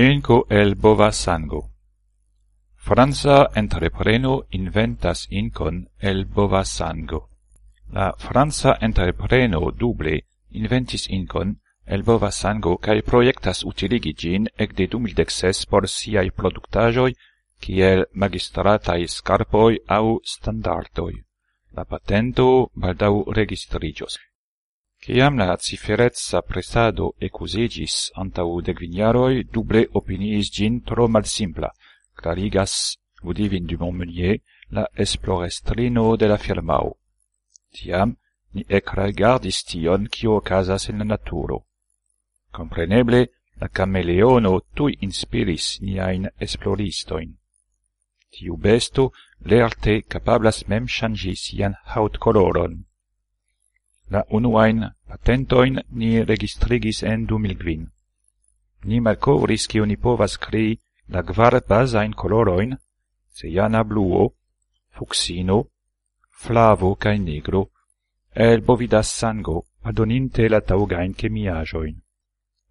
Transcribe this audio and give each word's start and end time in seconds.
Inco 0.00 0.46
el 0.48 0.76
bova 0.76 1.12
sango. 1.12 1.72
Franza 2.74 3.50
entrepreno 3.54 4.46
inventas 4.48 5.26
incon 5.28 5.90
el 5.98 6.24
bova 6.24 6.64
sango. 6.64 7.28
La 7.92 8.14
Franza 8.16 8.78
entrepreno 8.80 9.60
duble 9.72 10.24
inventis 10.52 11.06
incon 11.10 11.60
el 11.84 12.02
bova 12.02 12.30
sango 12.30 12.78
cae 12.78 13.02
proiectas 13.02 13.62
utiligi 13.62 14.14
gin 14.14 14.48
ec 14.56 14.72
de 14.72 14.86
2016 14.86 15.66
por 15.66 15.86
siai 15.86 16.30
productajoi 16.30 17.12
kiel 17.60 18.06
magistratai 18.14 19.06
scarpoi 19.06 19.82
au 19.86 20.22
standardoi. 20.24 21.14
La 21.76 21.84
patento 21.84 22.70
baldau 22.74 23.24
registrigios. 23.30 24.18
Ciam 25.02 25.38
la 25.38 25.56
ciferezza 25.56 26.42
presado 26.42 27.14
ecusigis 27.18 28.10
antau 28.22 28.60
decviniaroi, 28.60 29.44
duble 29.44 29.86
opiniis 29.94 30.50
gin 30.52 30.82
tro 30.84 31.08
malsimpla, 31.08 31.70
clarigas 32.14 32.98
Ludivin 33.22 33.66
du 33.66 33.78
Montmeunier, 33.78 34.40
la 34.70 34.86
esplorestrino 34.94 36.16
de 36.16 36.26
la 36.28 36.36
firmao. 36.36 36.96
Tiam 37.72 38.16
ni 38.52 38.64
ecregardis 38.68 39.62
tion 39.64 40.06
cio 40.12 40.40
casas 40.40 40.88
in 40.90 40.98
la 40.98 41.04
naturo. 41.04 41.64
Compreneble, 42.52 43.28
la 43.60 43.68
cameleono 43.68 44.60
tui 44.74 44.98
inspiris 45.00 45.80
niain 45.80 46.28
esploristoin. 46.38 47.36
Tiu 48.30 48.56
besto 48.56 49.12
lerte 49.44 50.02
capablas 50.02 50.66
mem 50.68 50.86
changis 50.86 51.52
ian 51.56 51.74
haut 51.94 52.18
coloron, 52.18 52.84
La 54.10 54.24
unuain 54.28 54.90
patentoin 55.06 55.76
ni 55.90 56.24
registrigis 56.24 57.02
en 57.02 57.26
2005. 57.26 57.86
Ni 58.84 59.00
malcovris 59.00 59.66
che 59.66 59.86
ni 59.86 59.96
povas 59.96 60.36
crei 60.36 60.78
la 61.06 61.22
gvar 61.22 61.62
basain 61.68 62.12
coloroin, 62.12 62.76
cejana 63.32 63.84
bluo, 63.84 64.34
fuxino, 64.90 65.68
flavo 66.28 66.96
cae 66.96 67.18
negro, 67.18 67.70
el 68.34 68.62
bovidas 68.62 69.08
sango, 69.08 69.66
adoninte 69.82 70.48
la 70.48 70.60
taugain 70.60 71.14
chemiajoin. 71.14 71.96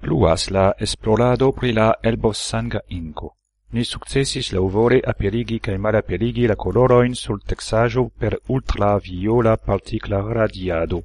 Pluas 0.00 0.50
la 0.50 0.74
esplorado 0.78 1.52
pri 1.52 1.72
la 1.72 1.98
elbos 2.02 2.38
sanga 2.38 2.80
inco. 2.88 3.36
Ni 3.72 3.84
successis 3.84 4.52
lauvore 4.52 5.00
aperigi 5.04 5.58
cae 5.60 5.76
malaperigi 5.76 6.46
la 6.46 6.56
coloroin 6.56 7.14
sul 7.14 7.42
texajo 7.42 8.08
per 8.08 8.40
ultraviola 8.46 9.56
particla 9.56 10.20
radiado. 10.32 11.04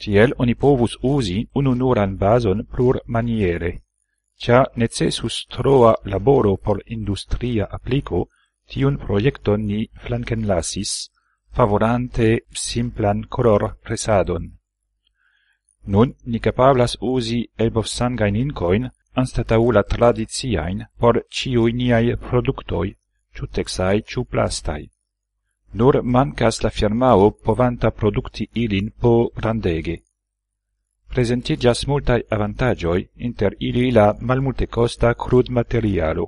Tiel 0.00 0.34
oni 0.38 0.54
povus 0.54 0.96
usi 1.02 1.48
ununuran 1.54 2.16
bazon 2.16 2.64
plur 2.72 3.00
maniere. 3.06 3.72
Cia 4.40 4.66
necessus 4.76 5.46
troa 5.46 5.94
laboro 6.04 6.56
por 6.56 6.82
industria 6.86 7.68
applico, 7.70 8.28
tiun 8.68 8.96
proiecton 8.98 9.66
ni 9.66 9.80
flanken 10.04 10.46
lasis, 10.46 11.10
favorante 11.52 12.28
simplan 12.52 13.26
color 13.28 13.76
presadon. 13.84 14.44
Nun 15.84 16.14
ni 16.24 16.38
capablas 16.38 16.96
usi 17.00 17.40
elbofsangain 17.58 18.36
incoin 18.36 18.90
anstatau 19.14 19.72
la 19.72 19.82
tradiziain 19.82 20.86
por 20.98 21.14
ciui 21.30 21.72
niai 21.72 22.16
productoi, 22.16 22.96
ciu 23.34 23.46
texai, 23.46 24.02
ciu 24.02 24.24
plastai. 24.24 24.91
Nur 25.74 26.02
mancas 26.02 26.62
la 26.62 26.70
firmao 26.70 27.30
povanta 27.30 27.90
producti 27.90 28.48
ilin 28.54 28.90
po 29.00 29.30
grandege. 29.36 29.96
Presentigas 31.08 31.86
multai 31.86 32.22
avantagioi, 32.28 33.08
inter 33.16 33.56
ili 33.58 33.90
la 33.90 34.14
malmultecosta 34.20 35.14
crud 35.14 35.48
materialo. 35.48 36.26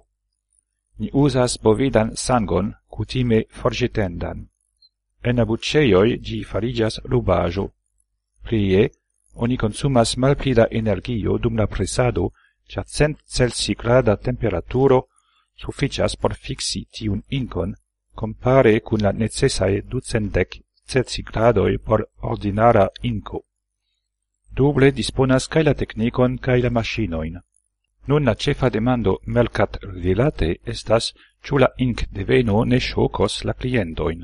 Ni 0.99 1.11
usas 1.13 1.59
bovidan 1.63 2.17
sangon, 2.17 2.73
cutime 2.89 3.45
forgetendan. 3.51 4.49
En 5.23 5.39
abuceioi 5.39 6.19
gi 6.21 6.45
farigas 6.45 7.01
rubajo. 7.05 7.69
Prie, 8.43 8.91
oni 9.35 9.57
consumas 9.57 10.17
malplida 10.17 10.67
energio 10.71 11.39
dum 11.39 11.57
la 11.57 11.67
presado, 11.67 12.33
cia 12.69 12.85
cent 12.85 13.19
celsigrada 13.27 14.17
temperaturo 14.17 15.09
sufficias 15.57 16.17
por 16.17 16.35
fixi 16.35 16.87
tiun 16.91 17.23
incon 17.29 17.75
compare 18.15 18.81
cun 18.81 19.01
la 19.03 19.13
necessae 19.13 19.83
ducendec 19.83 20.61
cetsi 20.87 21.23
gradoi 21.23 21.79
por 21.79 22.11
ordinara 22.21 22.91
inco. 23.03 23.45
Duble 24.55 24.93
disponas 24.93 25.49
cae 25.49 25.63
la 25.63 25.75
technicon 25.75 26.39
cae 26.39 26.61
la 26.63 26.71
machinoin. 26.71 27.41
Nun 28.07 28.25
la 28.25 28.35
cefa 28.35 28.69
demando 28.71 29.21
melcat 29.27 29.79
rilate 29.83 30.61
estas 30.65 31.13
ciu 31.43 31.59
la 31.59 31.71
inc 31.77 32.07
deveno 32.11 32.65
ne 32.65 32.79
shocos 32.79 33.45
la 33.45 33.55
clientoin. 33.55 34.21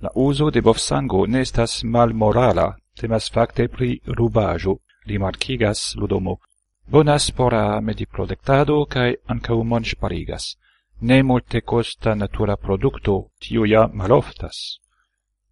La 0.00 0.10
uso 0.14 0.50
de 0.50 0.60
bofsango 0.60 1.26
ne 1.26 1.40
estas 1.40 1.82
malmorala, 1.82 2.76
temas 2.94 3.30
facte 3.30 3.68
pri 3.68 4.00
rubajo, 4.06 4.80
rimarcigas 5.06 5.94
Ludomo. 5.96 6.40
Bonas 6.86 7.30
por 7.30 7.54
a 7.54 7.80
mediprolectado 7.80 8.84
cae 8.86 9.16
ancau 9.26 9.64
monsparigas 9.64 10.58
ne 11.00 11.22
multe 11.22 11.60
costa 11.62 12.14
natura 12.14 12.56
producto 12.56 13.30
tiu 13.38 13.64
ja 13.64 13.88
maloftas. 13.92 14.80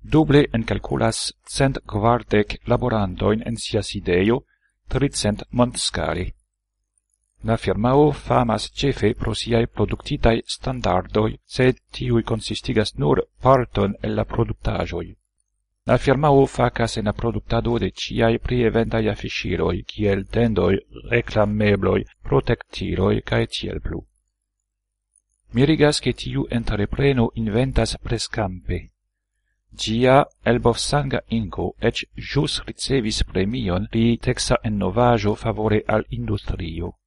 Duble 0.02 0.46
encalculas 0.52 1.32
cent 1.46 1.78
quardec 1.86 2.58
laborandoin 2.66 3.42
en 3.46 3.56
sia 3.56 3.82
sideio, 3.82 4.44
tricent 4.88 5.44
montscali. 5.50 6.32
La 7.44 7.56
firmao 7.56 8.12
famas 8.12 8.70
cefe 8.72 9.14
pro 9.14 9.34
siai 9.34 9.66
productitai 9.66 10.42
standardoi, 10.46 11.38
sed 11.44 11.78
tiui 11.90 12.22
consistigas 12.22 12.94
nur 12.94 13.26
parton 13.40 13.96
el 14.02 14.14
la 14.14 14.24
productajoi. 14.24 15.16
La 15.86 15.96
firmao 15.98 16.46
facas 16.46 16.96
en 16.96 17.04
la 17.04 17.12
productado 17.12 17.78
de 17.78 17.90
ciai 17.90 18.38
prieventai 18.38 19.08
affichiroi, 19.08 19.82
kiel 19.84 20.24
tendoi, 20.26 20.78
reclamebloi, 21.10 22.04
protectiroi, 22.22 23.22
cae 23.22 23.46
ciel 23.46 23.80
plu 23.80 24.04
mirigas 25.52 26.00
che 26.00 26.12
tiu 26.12 26.46
entrepreno 26.48 27.30
inventas 27.34 27.98
prescampe. 27.98 28.92
Gia 29.68 30.26
Elbofsanga 30.42 31.24
Inco 31.28 31.74
ec 31.78 32.08
jus 32.14 32.62
ricevis 32.64 33.24
premion 33.24 33.86
pri 33.88 34.18
texa 34.18 34.60
ennovajo 34.62 35.34
favore 35.34 35.82
al 35.86 36.04
industrio. 36.08 36.98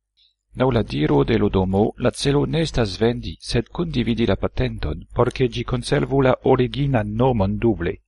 Nau 0.54 0.72
la 0.72 0.84
diro 0.84 1.24
de 1.24 1.38
Lodomo, 1.38 1.94
la 1.98 2.12
celo 2.12 2.46
nestas 2.46 2.98
vendi, 2.98 3.36
sed 3.40 3.68
condividi 3.70 4.26
la 4.26 4.36
patenton, 4.36 5.06
porce 5.14 5.48
gi 5.48 5.64
conservu 5.64 6.22
la 6.22 6.38
origina 6.44 7.04
nomon 7.04 7.58
duble. 7.58 8.02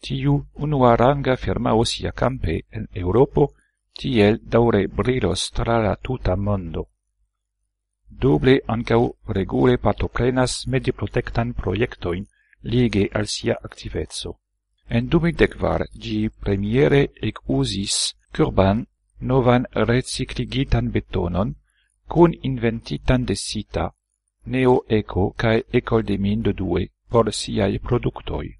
Tiu 0.00 0.44
unuaranga 0.54 1.36
firmao 1.36 1.84
sia 1.84 2.12
campe 2.12 2.64
en 2.68 2.86
Europo, 2.92 3.52
tiel 3.92 4.40
daure 4.42 4.88
brilos 4.88 5.50
tra 5.50 5.78
la 5.78 5.96
tuta 5.96 6.36
mondo. 6.36 6.88
Duble 8.10 8.60
ancau 8.66 9.16
regule 9.26 9.78
patoprenas 9.78 10.66
mediprotectan 10.66 11.54
proiectoin 11.54 12.26
lige 12.62 13.08
al 13.12 13.26
sia 13.26 13.56
activezzo. 13.62 14.38
En 14.88 15.08
2010 15.08 15.86
gi 15.94 16.28
premiere 16.28 17.10
ec 17.22 17.38
usis 17.46 18.14
curban 18.34 18.86
novan 19.20 19.66
recicligitan 19.72 20.90
betonon 20.90 21.54
cun 22.08 22.34
inventitan 22.42 23.24
de 23.24 23.36
Sita, 23.36 23.94
Neo 24.46 24.84
Eco 24.88 25.32
cae 25.36 25.64
Ecol 25.72 26.02
de 26.02 26.18
Mindo 26.18 26.52
due 26.52 26.90
por 27.08 27.32
siaj 27.32 27.78
productoi. 27.78 28.59